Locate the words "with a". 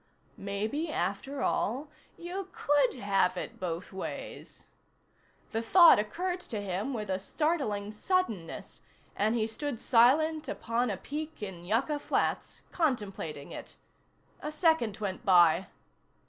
6.91-7.19